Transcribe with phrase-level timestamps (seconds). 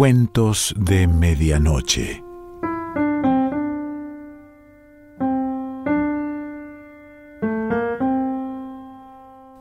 [0.00, 2.24] Cuentos de Medianoche.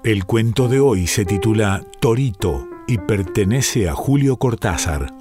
[0.05, 5.11] El cuento de hoy se titula Torito y pertenece a Julio Cortázar.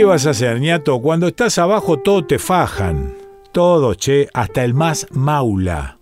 [0.00, 0.98] Le vas a hacer, ñato?
[1.02, 3.14] Cuando estás abajo todo te fajan.
[3.52, 5.98] Todo, che, hasta el más maula.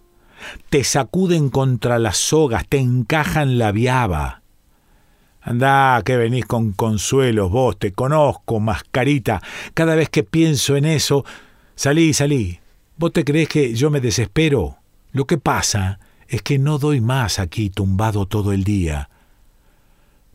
[0.70, 4.42] Te sacuden contra las sogas, te encajan la viaba.
[5.40, 9.42] Andá, que venís con consuelos vos, te conozco, mascarita.
[9.74, 11.24] Cada vez que pienso en eso,
[11.74, 12.60] salí, salí.
[12.98, 14.76] ¿Vos te crees que yo me desespero?
[15.10, 19.08] Lo que pasa es que no doy más aquí tumbado todo el día.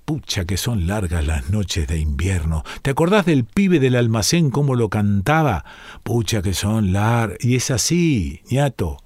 [0.05, 2.63] Pucha que son largas las noches de invierno.
[2.81, 5.63] ¿Te acordás del pibe del almacén cómo lo cantaba?
[6.03, 7.37] Pucha que son largas.
[7.39, 8.97] Y es así, ñato.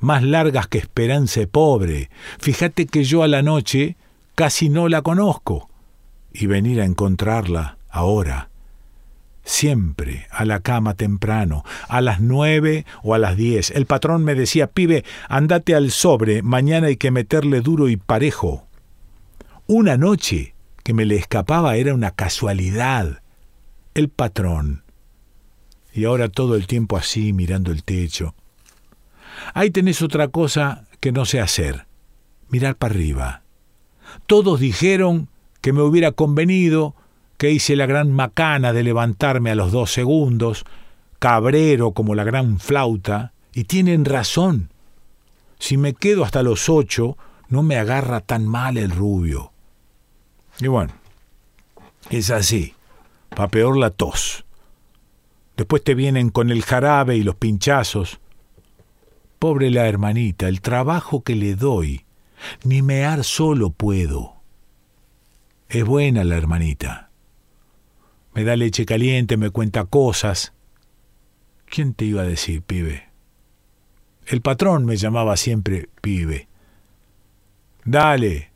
[0.00, 2.10] Más largas que Esperanza pobre.
[2.40, 3.96] Fíjate que yo a la noche
[4.34, 5.68] casi no la conozco.
[6.32, 8.48] Y venir a encontrarla ahora.
[9.44, 13.70] Siempre a la cama temprano, a las nueve o a las diez.
[13.70, 18.66] El patrón me decía, pibe, andate al sobre, mañana hay que meterle duro y parejo.
[19.72, 23.22] Una noche que me le escapaba era una casualidad.
[23.94, 24.82] El patrón.
[25.94, 28.34] Y ahora todo el tiempo así, mirando el techo.
[29.54, 31.86] Ahí tenés otra cosa que no sé hacer.
[32.48, 33.42] Mirar para arriba.
[34.26, 35.28] Todos dijeron
[35.60, 36.96] que me hubiera convenido,
[37.36, 40.64] que hice la gran macana de levantarme a los dos segundos,
[41.20, 44.72] cabrero como la gran flauta, y tienen razón.
[45.60, 47.16] Si me quedo hasta los ocho,
[47.48, 49.49] no me agarra tan mal el rubio.
[50.60, 50.92] Y bueno,
[52.10, 52.74] es así,
[53.34, 54.44] pa' peor la tos.
[55.56, 58.20] Después te vienen con el jarabe y los pinchazos.
[59.38, 62.04] Pobre la hermanita, el trabajo que le doy,
[62.64, 64.36] ni mear solo puedo.
[65.68, 67.10] Es buena la hermanita.
[68.34, 70.52] Me da leche caliente, me cuenta cosas.
[71.66, 73.08] ¿Quién te iba a decir, pibe?
[74.26, 76.48] El patrón me llamaba siempre pibe.
[77.84, 78.49] Dale,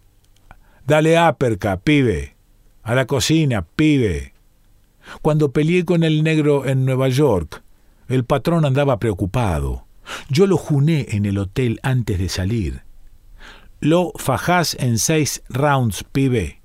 [0.86, 2.36] Dale aperca, pibe.
[2.82, 4.34] A la cocina, pibe.
[5.22, 7.62] Cuando peleé con el negro en Nueva York,
[8.08, 9.86] el patrón andaba preocupado.
[10.28, 12.82] Yo lo juné en el hotel antes de salir.
[13.80, 16.60] Lo fajás en seis rounds, pibe.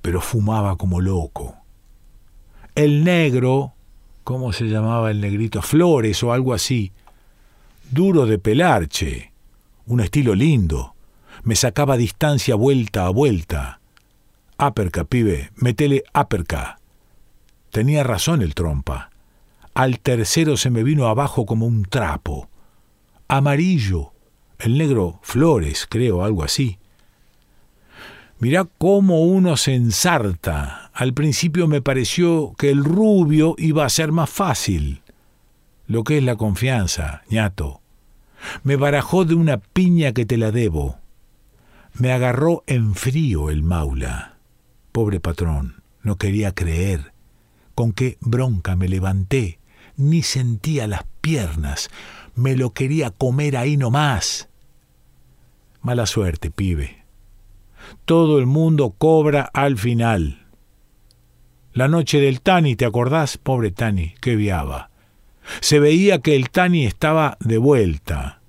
[0.00, 1.56] Pero fumaba como loco.
[2.74, 3.74] El negro,
[4.24, 5.60] ¿cómo se llamaba el negrito?
[5.60, 6.92] Flores o algo así.
[7.90, 9.32] Duro de pelarche.
[9.86, 10.95] Un estilo lindo
[11.46, 13.78] me sacaba distancia vuelta a vuelta.
[14.58, 16.80] Aperca, pibe, metele aperca.
[17.70, 19.10] Tenía razón el trompa.
[19.72, 22.48] Al tercero se me vino abajo como un trapo.
[23.28, 24.12] Amarillo.
[24.58, 26.78] El negro Flores, creo, algo así.
[28.40, 30.90] Mirá cómo uno se ensarta.
[30.94, 35.02] Al principio me pareció que el rubio iba a ser más fácil.
[35.86, 37.82] Lo que es la confianza, ñato.
[38.64, 41.05] Me barajó de una piña que te la debo.
[41.98, 44.36] Me agarró en frío el maula.
[44.92, 47.12] Pobre patrón, no quería creer.
[47.74, 49.58] Con qué bronca me levanté.
[49.96, 51.88] Ni sentía las piernas.
[52.34, 54.50] Me lo quería comer ahí nomás.
[55.80, 57.04] Mala suerte, pibe.
[58.04, 60.44] Todo el mundo cobra al final.
[61.72, 63.38] La noche del Tani, ¿te acordás?
[63.38, 64.90] Pobre Tani, qué viaba.
[65.60, 68.42] Se veía que el Tani estaba de vuelta.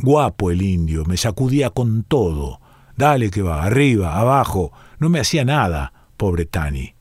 [0.00, 2.57] Guapo el indio, me sacudía con todo
[2.98, 4.72] Dale que va, arriba, abajo.
[4.98, 6.94] No me hacía nada, pobre Tani.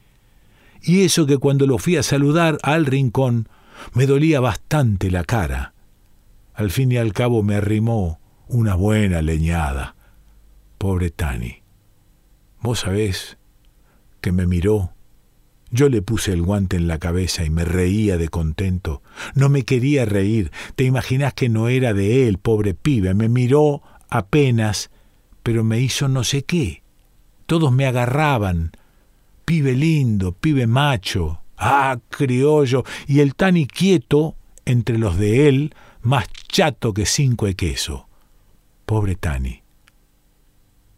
[0.80, 3.50] Y eso que cuando lo fui a saludar al rincón,
[3.94, 5.74] me dolía bastante la cara.
[6.54, 9.96] Al fin y al cabo me arrimó una buena leñada.
[10.78, 11.64] Pobre Tani.
[12.62, 13.40] Vos sabés
[14.22, 14.94] que me miró.
[15.72, 19.02] Yo le puse el guante en la cabeza y me reía de contento.
[19.34, 20.52] No me quería reír.
[20.76, 23.16] Te imaginás que no era de él, pobre pibe.
[23.16, 24.92] Me miró apenas
[25.48, 26.84] pero me hizo no sé qué.
[27.46, 28.74] Todos me agarraban.
[29.46, 34.36] Pibe lindo, pibe macho, ah, criollo, y el tan inquieto
[34.66, 38.10] entre los de él, más chato que cinco de queso.
[38.86, 39.62] Pobre Tani.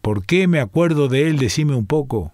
[0.02, 1.38] ¿Por qué me acuerdo de él?
[1.38, 2.32] Decime un poco.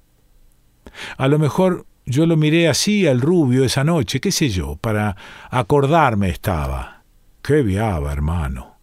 [1.19, 5.19] A lo mejor yo lo miré así al rubio esa noche, qué sé yo, para
[5.51, 7.03] acordarme estaba.
[7.43, 8.76] Qué viaba, hermano.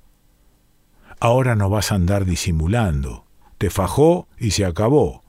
[1.24, 3.24] Ahora no vas a andar disimulando.
[3.58, 5.24] Te fajó y se acabó.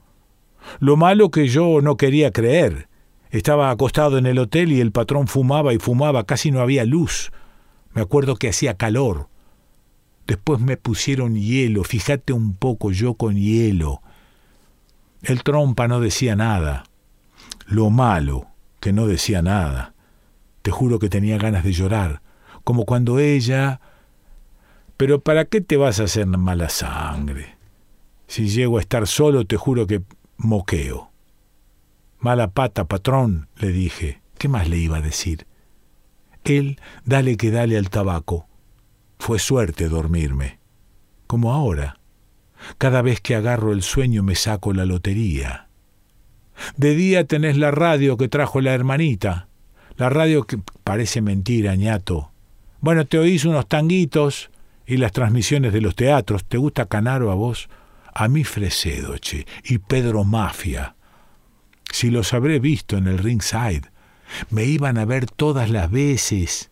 [0.81, 2.89] Lo malo que yo no quería creer.
[3.31, 7.31] Estaba acostado en el hotel y el patrón fumaba y fumaba, casi no había luz.
[7.93, 9.29] Me acuerdo que hacía calor.
[10.27, 14.03] Después me pusieron hielo, fíjate un poco yo con hielo.
[15.23, 16.83] El trompa no decía nada.
[17.69, 18.49] Lo malo,
[18.81, 19.95] que no decía nada.
[20.63, 22.21] Te juro que tenía ganas de llorar,
[22.65, 23.81] como cuando ella...
[24.97, 27.57] Pero ¿para qué te vas a hacer mala sangre?
[28.27, 30.03] Si llego a estar solo, te juro que
[30.37, 31.11] moqueo.
[32.21, 34.23] Mala pata, patrón, le dije.
[34.39, 35.47] ¿Qué más le iba a decir?
[36.45, 38.47] Él, dale que dale al tabaco.
[39.19, 40.59] Fue suerte dormirme.
[41.27, 41.99] Como ahora.
[42.79, 45.69] Cada vez que agarro el sueño me saco la lotería.
[46.77, 49.49] De día tenés la radio que trajo la hermanita.
[49.97, 52.33] La radio que parece mentira, ñato.
[52.81, 54.51] Bueno, te oís unos tanguitos
[54.87, 56.45] y las transmisiones de los teatros.
[56.45, 57.69] ¿Te gusta Canaro a vos?
[58.13, 60.95] A mí Fresedo, che, y Pedro Mafia.
[61.91, 63.91] Si los habré visto en el ringside,
[64.51, 66.71] me iban a ver todas las veces.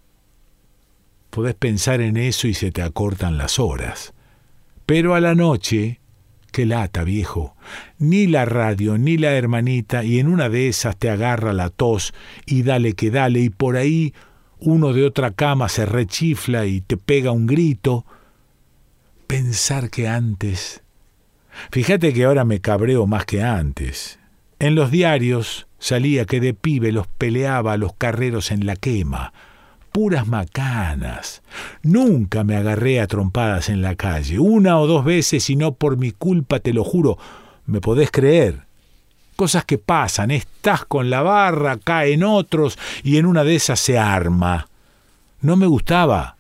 [1.30, 4.14] Podés pensar en eso y se te acortan las horas.
[4.86, 6.00] Pero a la noche,
[6.50, 7.56] qué lata, viejo.
[7.98, 12.12] Ni la radio, ni la hermanita, y en una de esas te agarra la tos,
[12.46, 14.12] y dale que dale, y por ahí
[14.64, 18.04] uno de otra cama se rechifla y te pega un grito.
[19.26, 20.82] Pensar que antes.
[21.70, 24.18] Fíjate que ahora me cabreo más que antes.
[24.58, 29.32] En los diarios salía que de pibe los peleaba a los carreros en la quema
[29.92, 31.42] puras macanas.
[31.82, 35.98] Nunca me agarré a trompadas en la calle, una o dos veces y no por
[35.98, 37.18] mi culpa, te lo juro,
[37.66, 38.66] me podés creer.
[39.42, 43.98] Cosas que pasan, estás con la barra, caen otros y en una de esas se
[43.98, 44.68] arma.
[45.40, 46.36] No me gustaba,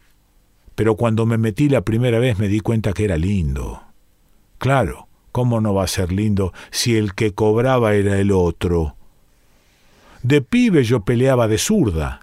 [0.76, 3.82] pero cuando me metí la primera vez me di cuenta que era lindo.
[4.58, 8.94] Claro, ¿cómo no va a ser lindo si el que cobraba era el otro?
[10.22, 12.20] De pibe yo peleaba de zurda,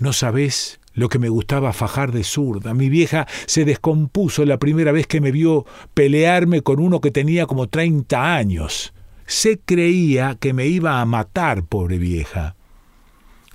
[0.00, 2.74] no sabés lo que me gustaba fajar de zurda.
[2.74, 5.64] Mi vieja se descompuso la primera vez que me vio
[5.94, 8.92] pelearme con uno que tenía como treinta años.
[9.32, 12.54] Se creía que me iba a matar, pobre vieja.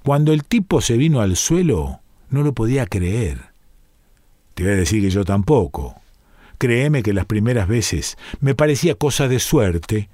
[0.03, 2.01] Cuando el tipo se vino al suelo,
[2.31, 3.51] no lo podía creer.
[4.55, 5.93] Te voy a decir que yo tampoco.
[6.57, 10.09] Créeme que las primeras veces me parecía cosa de suerte,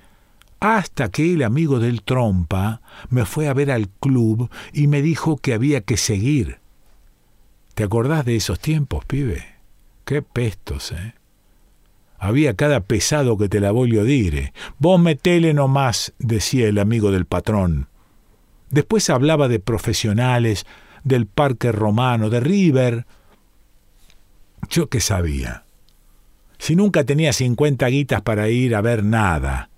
[0.59, 5.37] hasta que el amigo del trompa me fue a ver al club y me dijo
[5.37, 6.59] que había que seguir.
[7.73, 9.45] ¿Te acordás de esos tiempos, pibe?
[10.03, 11.15] Qué pestos, ¿eh?
[12.23, 14.53] Había cada pesado que te la voy a dire.
[14.79, 17.89] Vos metele nomás, decía el amigo del patrón.
[18.69, 20.65] Después hablaba de profesionales,
[21.03, 23.05] del parque romano, de River.
[24.69, 25.65] Yo qué sabía.
[26.59, 29.69] Si nunca tenía cincuenta guitas para ir a ver nada.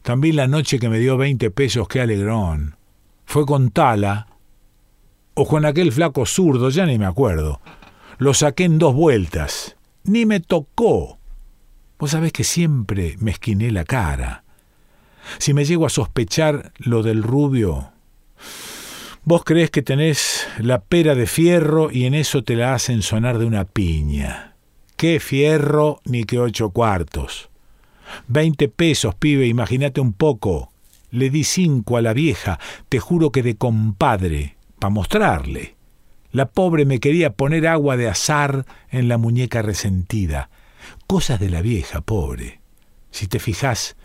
[0.00, 2.76] También la noche que me dio veinte pesos, qué alegrón.
[3.26, 4.26] Fue con Tala,
[5.34, 7.60] o con aquel flaco zurdo, ya ni me acuerdo.
[8.16, 9.76] Lo saqué en dos vueltas.
[10.10, 11.20] Ni me tocó.
[11.96, 14.42] Vos sabés que siempre me esquiné la cara.
[15.38, 17.92] Si me llego a sospechar lo del rubio,
[19.22, 23.38] vos creés que tenés la pera de fierro y en eso te la hacen sonar
[23.38, 24.56] de una piña.
[24.96, 27.48] Qué fierro ni qué ocho cuartos.
[28.26, 30.72] Veinte pesos, pibe, imagínate un poco.
[31.12, 35.76] Le di cinco a la vieja, te juro que de compadre, para mostrarle.
[36.32, 40.50] La pobre me quería poner agua de azar en la muñeca resentida.
[41.06, 42.60] Cosas de la vieja, pobre.
[43.10, 43.96] Si te fijas,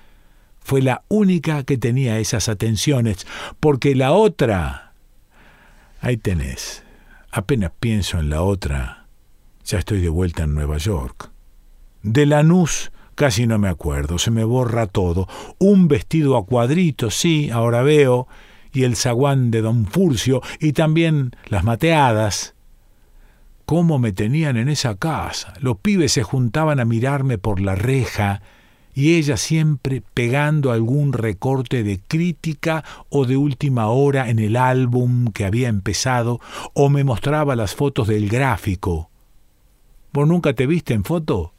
[0.60, 3.28] fue la única que tenía esas atenciones,
[3.60, 4.94] porque la otra...
[6.02, 6.84] Ahí tenés.
[7.32, 9.08] Apenas pienso en la otra.
[9.66, 11.32] Ya estoy de vuelta en Nueva York.
[12.02, 15.28] De Lanús Casi no me acuerdo, se me borra todo.
[15.58, 18.28] Un vestido a cuadritos, sí, ahora veo,
[18.76, 22.54] y el zaguán de don Furcio, y también las mateadas.
[23.66, 25.54] ¿Cómo me tenían en esa casa?
[25.60, 28.42] Los pibes se juntaban a mirarme por la reja,
[28.94, 35.32] y ella siempre pegando algún recorte de crítica o de última hora en el álbum
[35.32, 36.40] que había empezado,
[36.74, 39.10] o me mostraba las fotos del gráfico.
[40.14, 41.54] ¿Vos nunca te viste en foto?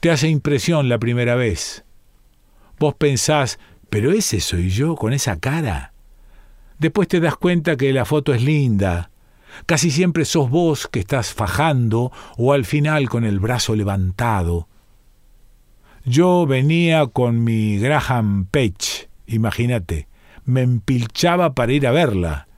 [0.00, 1.84] Te hace impresión la primera vez.
[2.78, 3.58] Vos pensás,
[3.90, 5.92] pero ese soy yo con esa cara.
[6.78, 9.10] Después te das cuenta que la foto es linda.
[9.64, 14.68] Casi siempre sos vos que estás fajando o al final con el brazo levantado.
[16.04, 20.08] Yo venía con mi Graham Page, imagínate,
[20.44, 22.48] me empilchaba para ir a verla.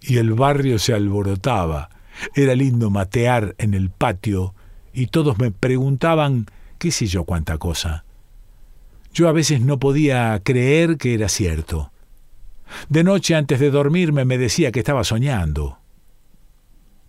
[0.00, 1.88] Y el barrio se alborotaba.
[2.34, 4.54] Era lindo matear en el patio
[4.92, 6.46] y todos me preguntaban
[6.78, 8.04] qué sé yo cuánta cosa.
[9.12, 11.90] Yo a veces no podía creer que era cierto.
[12.88, 15.78] De noche antes de dormirme me decía que estaba soñando.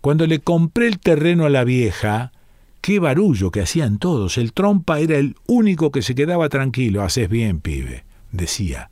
[0.00, 2.32] Cuando le compré el terreno a la vieja,
[2.80, 4.38] qué barullo que hacían todos.
[4.38, 7.02] El trompa era el único que se quedaba tranquilo.
[7.02, 8.90] Haces bien, pibe, decía.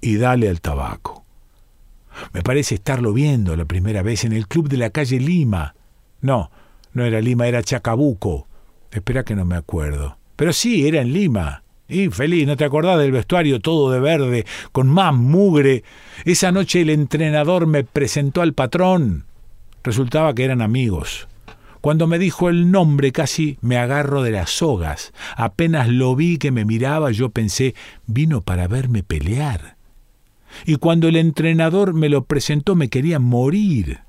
[0.00, 1.24] Y dale al tabaco.
[2.32, 5.74] Me parece estarlo viendo la primera vez en el club de la calle Lima.
[6.20, 6.50] No,
[6.92, 8.46] no era Lima, era Chacabuco.
[8.90, 10.18] Espera que no me acuerdo.
[10.36, 11.63] Pero sí, era en Lima.
[11.88, 15.84] Y feliz, ¿no te acordás del vestuario todo de verde, con más mugre?
[16.24, 19.24] Esa noche el entrenador me presentó al patrón.
[19.82, 21.28] Resultaba que eran amigos.
[21.82, 25.12] Cuando me dijo el nombre casi me agarro de las sogas.
[25.36, 27.74] Apenas lo vi que me miraba yo pensé,
[28.06, 29.76] vino para verme pelear.
[30.64, 34.00] Y cuando el entrenador me lo presentó me quería morir.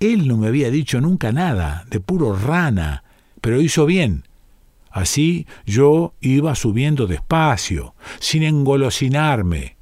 [0.00, 3.04] Él no me había dicho nunca nada, de puro rana,
[3.40, 4.25] pero hizo bien.
[4.96, 9.76] Así yo iba subiendo despacio, sin engolosinarme,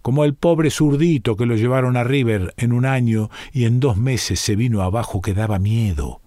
[0.00, 3.98] como el pobre zurdito que lo llevaron a River en un año y en dos
[3.98, 6.22] meses se vino abajo que daba miedo.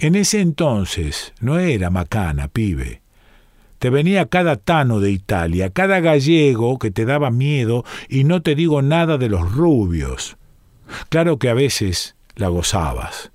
[0.00, 3.00] En ese entonces no era macana, pibe.
[3.78, 8.56] Te venía cada tano de Italia, cada gallego que te daba miedo y no te
[8.56, 10.36] digo nada de los rubios.
[11.10, 13.30] Claro que a veces la gozabas,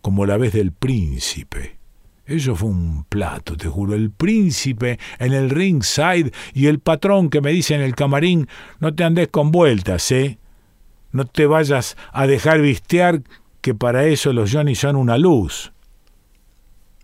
[0.00, 1.83] como la vez del príncipe.
[2.26, 3.94] Eso fue un plato, te juro.
[3.94, 8.48] El príncipe en el ringside y el patrón que me dice en el camarín,
[8.80, 10.38] no te andes con vueltas, ¿eh?
[11.12, 13.22] No te vayas a dejar vistear
[13.60, 15.72] que para eso los Johnny son una luz.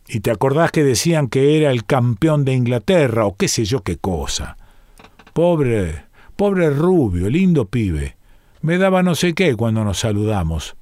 [0.09, 3.83] Y te acordás que decían que era el campeón de Inglaterra o qué sé yo
[3.83, 4.57] qué cosa.
[5.33, 8.17] Pobre, pobre rubio, lindo pibe.
[8.63, 10.77] Me daba no sé qué cuando nos saludamos.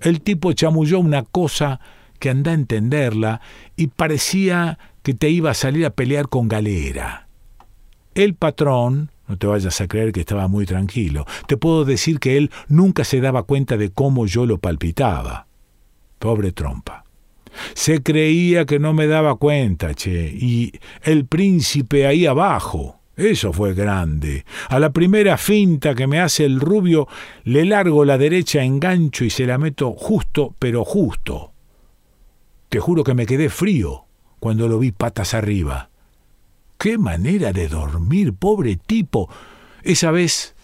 [0.00, 1.80] El tipo chamulló una cosa
[2.18, 3.40] que anda a entenderla
[3.76, 7.28] y parecía que te iba a salir a pelear con galera.
[8.14, 12.36] El patrón, no te vayas a creer que estaba muy tranquilo, te puedo decir que
[12.36, 15.46] él nunca se daba cuenta de cómo yo lo palpitaba.
[16.18, 17.04] Pobre trompa.
[17.74, 20.72] Se creía que no me daba cuenta, che, y
[21.02, 23.00] el príncipe ahí abajo.
[23.16, 24.44] Eso fue grande.
[24.68, 27.08] A la primera finta que me hace el rubio,
[27.42, 31.52] le largo la derecha engancho y se la meto justo, pero justo.
[32.68, 34.04] Te juro que me quedé frío
[34.40, 35.88] cuando lo vi patas arriba.
[36.76, 39.28] ¡Qué manera de dormir, pobre tipo!
[39.82, 40.54] Esa vez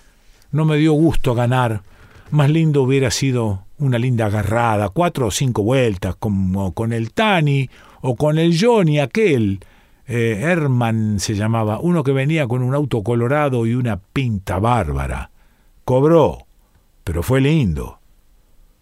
[0.53, 1.83] no me dio gusto ganar.
[2.31, 7.69] Más lindo hubiera sido una linda agarrada, cuatro o cinco vueltas, como con el Tani
[8.03, 9.61] o con el Johnny aquel.
[10.07, 15.31] Eh, Herman se llamaba, uno que venía con un auto colorado y una pinta bárbara.
[15.85, 16.47] Cobró,
[17.03, 17.99] pero fue lindo.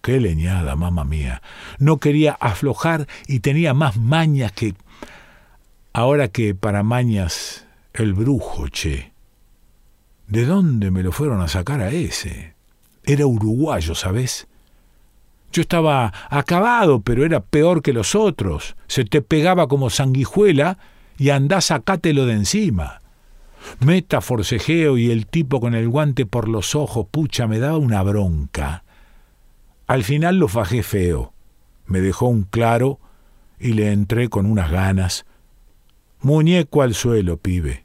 [0.02, 1.42] Qué leñada, mamá mía.
[1.78, 4.74] No quería aflojar y tenía más mañas que...
[5.92, 9.12] Ahora que para mañas el brujo, che.
[10.26, 12.54] ¿De dónde me lo fueron a sacar a ese?
[13.04, 14.48] Era uruguayo, ¿sabes?
[15.52, 18.74] Yo estaba acabado, pero era peor que los otros.
[18.88, 20.78] Se te pegaba como sanguijuela
[21.16, 23.02] y andás sacátelo de encima.
[23.78, 28.02] Meta forcejeo y el tipo con el guante por los ojos, pucha, me daba una
[28.02, 28.82] bronca.
[29.92, 31.34] Al final lo fajé feo.
[31.84, 32.98] Me dejó un claro
[33.60, 35.26] y le entré con unas ganas.
[36.22, 37.84] Muñeco al suelo, pibe.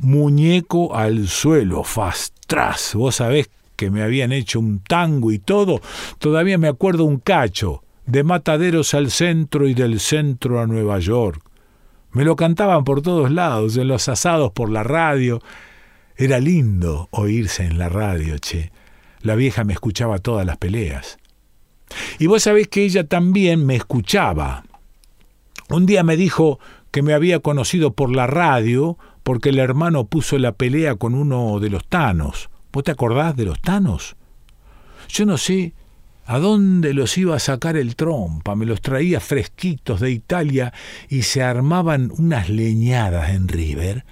[0.00, 2.92] Muñeco al suelo, fastras.
[2.96, 5.80] Vos sabés que me habían hecho un tango y todo.
[6.18, 7.84] Todavía me acuerdo un cacho.
[8.04, 11.40] De Mataderos al centro y del centro a Nueva York.
[12.10, 15.40] Me lo cantaban por todos lados, en los asados por la radio.
[16.16, 18.72] Era lindo oírse en la radio, che.
[19.20, 21.16] La vieja me escuchaba todas las peleas.
[22.18, 24.64] Y vos sabés que ella también me escuchaba.
[25.68, 26.58] Un día me dijo
[26.90, 31.60] que me había conocido por la radio porque el hermano puso la pelea con uno
[31.60, 32.48] de los tanos.
[32.72, 34.16] ¿Vos te acordás de los tanos?
[35.08, 35.74] Yo no sé
[36.24, 40.74] a dónde los iba a sacar el trompa, me los traía fresquitos de Italia
[41.08, 44.04] y se armaban unas leñadas en River.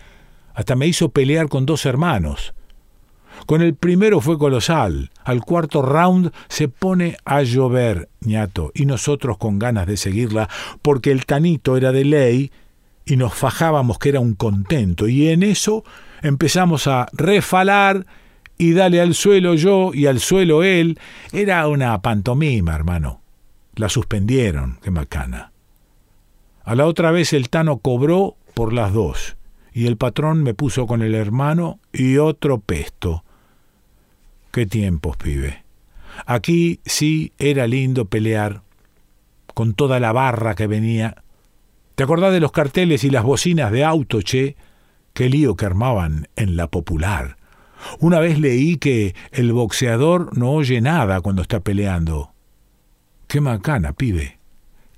[0.54, 2.54] Hasta me hizo pelear con dos hermanos.
[3.45, 5.11] Con el primero fue colosal.
[5.25, 10.49] Al cuarto round se pone a llover, ñato, y nosotros con ganas de seguirla,
[10.83, 12.50] porque el tanito era de ley
[13.05, 15.09] y nos fajábamos que era un contento.
[15.09, 15.85] Y en eso
[16.23, 18.07] empezamos a refalar
[18.59, 20.99] y dale al suelo yo y al suelo él.
[21.33, 23.21] Era una pantomima, hermano.
[23.75, 25.52] La suspendieron, qué macana.
[26.64, 29.37] A la otra vez el Tano cobró por las dos,
[29.73, 33.23] y el patrón me puso con el hermano y otro pesto.
[34.57, 35.65] Qué tiempos, pibe.
[36.25, 38.63] Aquí sí era lindo pelear,
[39.53, 41.23] con toda la barra que venía,
[41.95, 44.57] ¿Te acordás de los carteles y las bocinas de auto, che?
[45.13, 47.37] Qué lío que armaban en la popular.
[48.01, 52.33] Una vez leí que el boxeador no oye nada cuando está peleando.
[53.29, 54.39] Qué macana, pibe.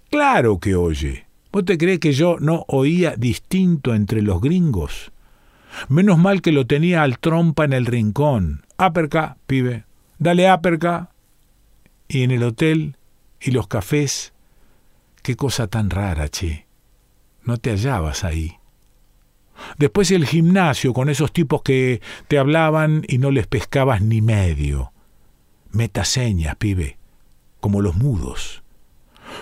[0.08, 1.26] Claro que oye.
[1.50, 5.10] ¿Vos te crees que yo no oía distinto entre los gringos?
[5.88, 8.62] Menos mal que lo tenía al trompa en el rincón.
[8.78, 9.84] Aperca, pibe.
[10.18, 11.10] Dale aperca.
[12.06, 12.96] Y en el hotel
[13.40, 14.32] y los cafés.
[15.22, 16.66] Qué cosa tan rara, che.
[17.42, 18.54] No te hallabas ahí.
[19.78, 24.92] Después el gimnasio con esos tipos que te hablaban y no les pescabas ni medio.
[25.72, 26.98] Meta señas, pibe,
[27.60, 28.62] como los mudos.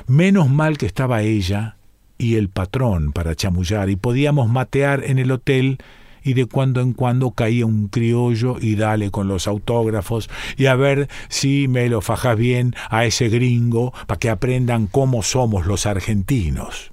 [0.06, 1.76] Menos mal que estaba ella
[2.18, 5.78] y el patrón para chamullar y podíamos matear en el hotel
[6.26, 10.74] y de cuando en cuando caía un criollo y dale con los autógrafos y a
[10.74, 15.86] ver si me lo fajas bien a ese gringo para que aprendan cómo somos los
[15.86, 16.90] argentinos.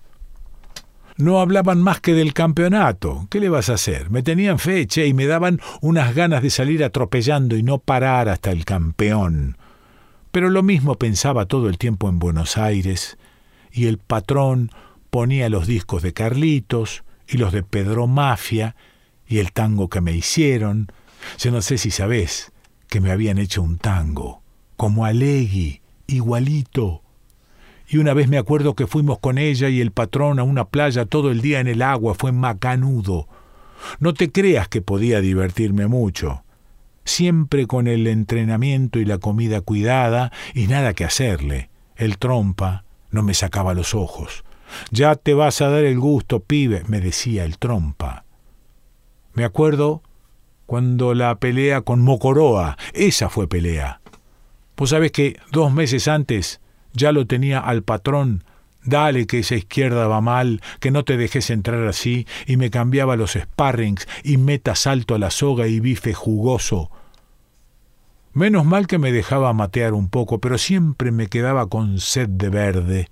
[1.18, 3.26] No hablaban más que del campeonato.
[3.32, 4.12] ¿Qué le vas a hacer?
[4.12, 8.52] Me tenían fecha y me daban unas ganas de salir atropellando y no parar hasta
[8.52, 9.58] el campeón.
[10.32, 13.18] Pero lo mismo pensaba todo el tiempo en Buenos Aires,
[13.72, 14.70] y el patrón
[15.10, 18.76] ponía los discos de Carlitos y los de Pedro Mafia
[19.34, 20.92] y el tango que me hicieron.
[21.40, 22.52] Yo no sé si sabés
[22.88, 24.44] que me habían hecho un tango,
[24.78, 27.04] como Alegui, igualito
[27.94, 31.06] y una vez me acuerdo que fuimos con ella y el patrón a una playa
[31.06, 33.28] todo el día en el agua, fue macanudo.
[34.00, 36.44] No te creas que podía divertirme mucho.
[37.06, 41.70] Siempre con el entrenamiento y la comida cuidada y nada que hacerle.
[41.96, 44.44] El trompa no me sacaba los ojos.
[44.90, 48.26] Ya te vas a dar el gusto, pibe, me decía el trompa.
[49.34, 50.02] Me acuerdo
[50.66, 54.02] cuando la pelea con Mocoroa, esa fue pelea.
[54.78, 56.62] Vos sabés que dos meses antes
[56.94, 58.44] ya lo tenía al patrón,
[58.84, 63.16] dale que esa izquierda va mal, que no te dejes entrar así, y me cambiaba
[63.16, 66.92] los sparrings y meta salto a la soga y bife jugoso.
[68.34, 72.50] Menos mal que me dejaba matear un poco, pero siempre me quedaba con sed de
[72.50, 73.10] verde.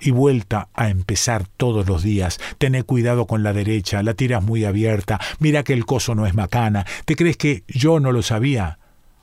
[0.00, 2.40] Y vuelta a empezar todos los días.
[2.58, 6.34] Tené cuidado con la derecha, la tiras muy abierta, mira que el coso no es
[6.34, 6.86] macana.
[7.04, 8.78] ¿Te crees que yo no lo sabía?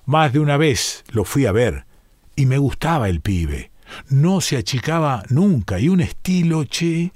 [0.05, 1.85] Más de una vez lo fui a ver,
[2.35, 3.71] y me gustaba el pibe
[4.09, 7.11] no se achicaba nunca y un estilo, che.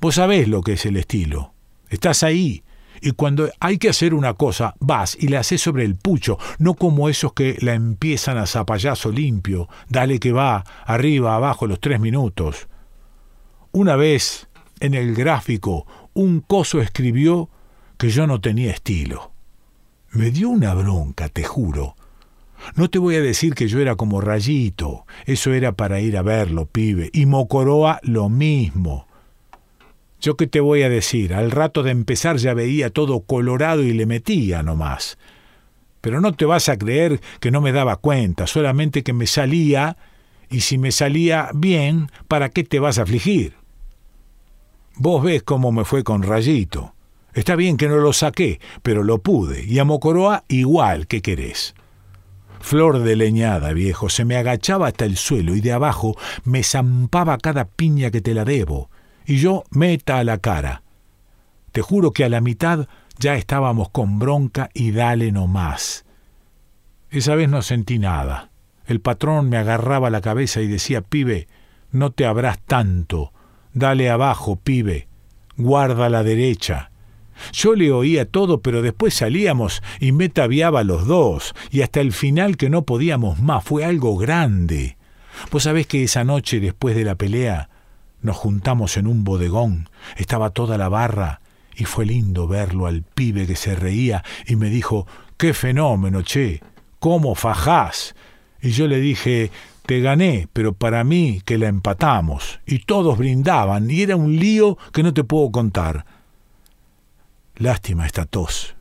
[0.00, 1.52] Vos sabés lo que es el estilo.
[1.88, 2.62] Estás ahí.
[3.00, 6.74] Y cuando hay que hacer una cosa, vas y la haces sobre el pucho, no
[6.74, 12.00] como esos que la empiezan a zapallazo limpio, dale que va, arriba, abajo, los tres
[12.00, 12.68] minutos.
[13.72, 14.48] Una vez,
[14.80, 17.50] en el gráfico, un coso escribió
[17.98, 19.32] que yo no tenía estilo.
[20.10, 21.94] Me dio una bronca, te juro.
[22.74, 26.22] No te voy a decir que yo era como Rayito, eso era para ir a
[26.22, 29.05] verlo, pibe, y Mocoroa lo mismo.
[30.20, 33.92] Yo qué te voy a decir, al rato de empezar ya veía todo colorado y
[33.92, 35.18] le metía nomás.
[36.00, 39.96] Pero no te vas a creer que no me daba cuenta, solamente que me salía,
[40.48, 43.54] y si me salía bien, ¿para qué te vas a afligir?
[44.96, 46.94] Vos ves cómo me fue con Rayito.
[47.34, 51.74] Está bien que no lo saqué, pero lo pude, y a Mocoroa igual, ¿qué querés?
[52.60, 57.36] Flor de leñada, viejo, se me agachaba hasta el suelo y de abajo me zampaba
[57.36, 58.90] cada piña que te la debo,
[59.26, 60.82] y yo meta a la cara.
[61.72, 66.04] Te juro que a la mitad ya estábamos con bronca y dale no más.
[67.10, 68.50] Esa vez no sentí nada.
[68.86, 71.48] El patrón me agarraba la cabeza y decía, pibe,
[71.90, 73.32] no te habrás tanto,
[73.72, 75.08] dale abajo, pibe,
[75.56, 76.90] guarda la derecha.
[77.52, 82.12] Yo le oía todo, pero después salíamos y me tabiaba los dos, y hasta el
[82.12, 84.96] final que no podíamos más, fue algo grande.
[85.50, 87.68] Vos sabés que esa noche después de la pelea
[88.26, 91.40] nos juntamos en un bodegón, estaba toda la barra,
[91.74, 96.60] y fue lindo verlo al pibe que se reía y me dijo, qué fenómeno, che,
[96.98, 98.14] cómo fajás.
[98.60, 99.50] Y yo le dije,
[99.84, 102.60] te gané, pero para mí que la empatamos.
[102.66, 106.06] Y todos brindaban, y era un lío que no te puedo contar.
[107.56, 108.74] Lástima esta tos.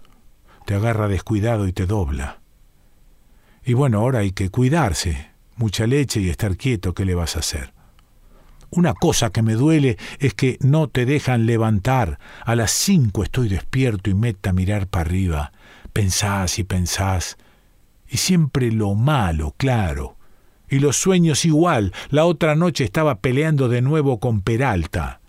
[0.65, 2.39] Te agarra descuidado y te dobla.
[3.63, 5.29] Y bueno, ahora hay que cuidarse.
[5.58, 7.74] Mucha leche y estar quieto, ¿qué le vas a hacer?
[8.75, 12.19] Una cosa que me duele es que no te dejan levantar.
[12.43, 15.53] A las cinco estoy despierto y meta a mirar para arriba.
[15.93, 17.38] Pensás y pensás.
[18.09, 20.17] Y siempre lo malo, claro.
[20.69, 21.93] Y los sueños igual.
[22.09, 25.21] La otra noche estaba peleando de nuevo con Peralta.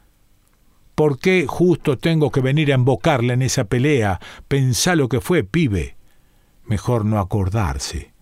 [0.97, 4.19] ¿Por qué justo tengo que venir a embocarle en esa pelea?
[4.49, 5.97] Pensá lo que fue, pibe.
[6.65, 8.13] Mejor no acordarse.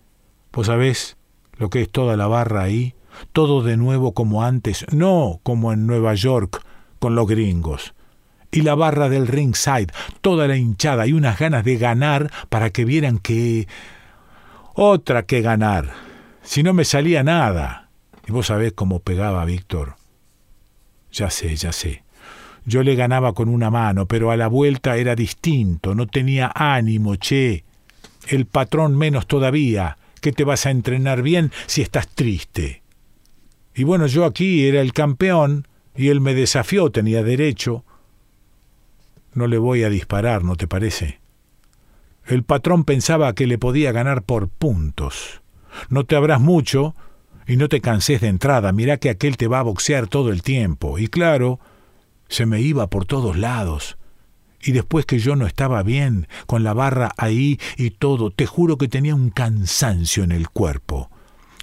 [0.53, 1.17] Vos sabés
[1.57, 2.93] lo que es toda la barra ahí,
[3.33, 6.61] todo de nuevo como antes, no como en Nueva York,
[6.99, 7.93] con los gringos.
[8.51, 12.85] Y la barra del ringside, toda la hinchada y unas ganas de ganar para que
[12.85, 13.67] vieran que...
[14.73, 15.91] Otra que ganar.
[16.41, 17.89] Si no me salía nada.
[18.27, 19.95] Y vos sabés cómo pegaba Víctor.
[21.11, 22.03] Ya sé, ya sé.
[22.65, 27.15] Yo le ganaba con una mano, pero a la vuelta era distinto, no tenía ánimo,
[27.15, 27.63] che.
[28.27, 32.81] El patrón menos todavía, que te vas a entrenar bien si estás triste.
[33.75, 37.83] Y bueno, yo aquí era el campeón y él me desafió, tenía derecho.
[39.33, 41.19] No le voy a disparar, ¿no te parece?
[42.25, 45.41] El patrón pensaba que le podía ganar por puntos.
[45.89, 46.95] No te habrás mucho
[47.45, 50.41] y no te canses de entrada, mirá que aquel te va a boxear todo el
[50.41, 50.97] tiempo.
[50.97, 51.59] Y claro,
[52.29, 53.97] se me iba por todos lados.
[54.63, 58.77] Y después que yo no estaba bien, con la barra ahí y todo, te juro
[58.77, 61.11] que tenía un cansancio en el cuerpo.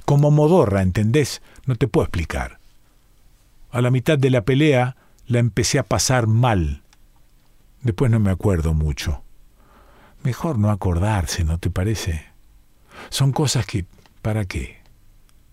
[0.04, 1.42] Como modorra, ¿entendés?
[1.66, 2.58] No te puedo explicar.
[3.70, 4.96] A la mitad de la pelea
[5.26, 6.82] la empecé a pasar mal.
[7.82, 9.22] Después no me acuerdo mucho.
[10.22, 12.26] Mejor no acordarse, ¿no te parece?
[13.10, 13.86] Son cosas que...
[14.20, 14.82] ¿Para qué?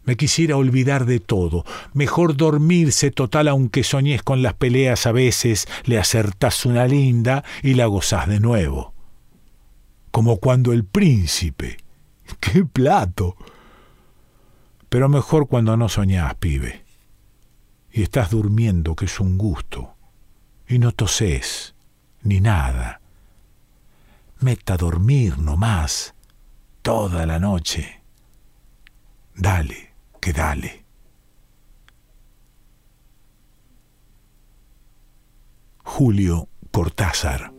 [0.03, 1.65] Me quisiera olvidar de todo.
[1.93, 7.73] Mejor dormirse total aunque soñes con las peleas a veces, le acertás una linda y
[7.73, 8.93] la gozás de nuevo.
[10.11, 11.77] Como cuando el príncipe.
[12.39, 13.35] ¡Qué plato!
[14.89, 16.83] Pero mejor cuando no soñás, pibe.
[17.91, 19.95] Y estás durmiendo, que es un gusto.
[20.67, 21.75] Y no tosés,
[22.23, 23.01] ni nada.
[24.39, 26.15] Meta a dormir nomás,
[26.81, 28.01] toda la noche.
[29.35, 30.85] Dale que dale.
[35.83, 37.58] Julio Cortázar